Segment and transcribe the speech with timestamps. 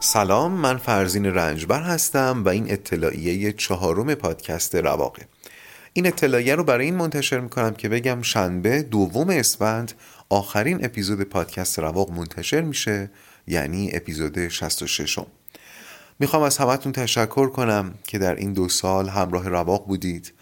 [0.00, 5.22] سلام من فرزین رنجبر هستم و این اطلاعیه چهارم پادکست رواقه.
[5.92, 9.92] این اطلاعیه رو برای این منتشر می‌کنم که بگم شنبه دوم اسفند
[10.28, 13.10] آخرین اپیزود پادکست رواق منتشر میشه
[13.46, 15.26] یعنی اپیزود 66 م
[16.18, 20.32] می‌خوام از همتون تشکر کنم که در این دو سال همراه رواق بودید.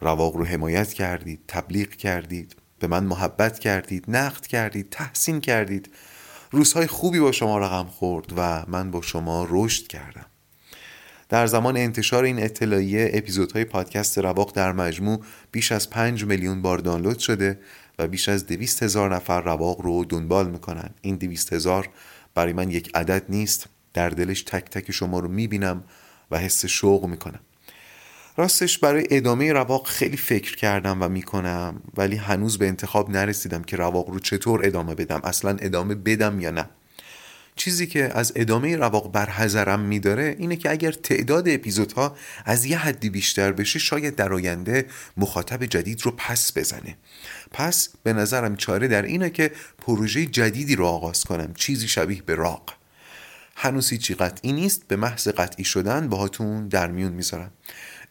[0.00, 5.90] رواق رو حمایت کردید تبلیغ کردید به من محبت کردید نقد کردید تحسین کردید.
[6.50, 10.26] روزهای خوبی با شما رقم خورد و من با شما رشد کردم.
[11.28, 15.20] در زمان انتشار این اطلاعیه اپیزودهای پادکست رواق در مجموع
[15.52, 17.60] بیش از 5 میلیون بار دانلود شده
[17.98, 20.90] و بیش از دویست هزار نفر رواق رو دنبال می‌کنن.
[21.00, 21.88] این دویست هزار
[22.34, 23.66] برای من یک عدد نیست.
[23.94, 25.84] در دلش تک تک شما رو می‌بینم
[26.30, 27.40] و حس شوق می‌کنم.
[28.40, 33.76] راستش برای ادامه رواق خیلی فکر کردم و می‌کنم ولی هنوز به انتخاب نرسیدم که
[33.76, 36.68] رواق رو چطور ادامه بدم اصلا ادامه بدم یا نه.
[37.56, 43.10] چیزی که از ادامه رواق برحضرم میداره اینه که اگر تعداد اپیزودها از یه حدی
[43.10, 46.96] بیشتر بشه شاید در آینده مخاطب جدید رو پس بزنه.
[47.52, 52.34] پس به نظرم چاره در اینه که پروژه جدیدی رو آغاز کنم چیزی شبیه به
[52.34, 52.74] راق.
[53.56, 57.50] هنوز هیچی قطعی نیست به محض قطعی شدن باهاتون در میون می‌ذارم.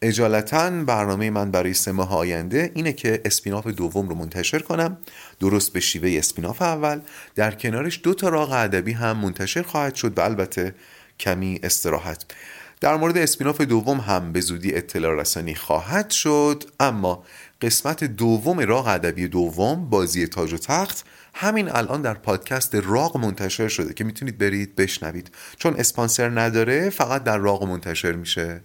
[0.02, 4.98] اجالتا برنامه من برای سه ماه آینده اینه که اسپیناف دوم رو منتشر کنم.
[5.40, 7.02] درست به شیوه اسپیناف اول.
[7.36, 10.76] در کنارش دو تا راق ادبی هم منتشر خواهد شد و البته
[11.20, 12.26] کمی استراحت.
[12.82, 17.24] در مورد اسپیناف دوم هم به زودی اطلاع رسانی خواهد شد اما
[17.62, 21.06] قسمت دوم راق ادبی دوم بازی تاج و تخت.
[21.34, 25.32] همین الان در پادکست راق منتشر شده که می‌تونید برید بشنوید.
[25.58, 28.62] چون اسپانسر نداره فقط در راق منتشر میشه.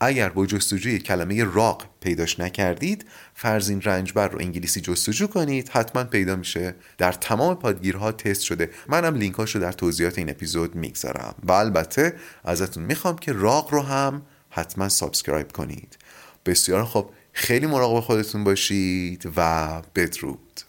[0.00, 6.36] اگر با جستجوی کلمه راق پیداش نکردید فرزین رنجبر رو انگلیسی جستجو کنید حتما پیدا
[6.36, 6.74] میشه.
[6.98, 8.70] در تمام پادگیرها تست شده.
[8.88, 11.34] منم لینکاش رو در توضیحات این اپیزود می‌گذارم.
[11.42, 15.98] و البته ازتون می‌خوام که راق رو هم حتما subscribe کنید.
[16.46, 20.60] بسیار خب خیلی مراقب خودتون باشید و بدرود.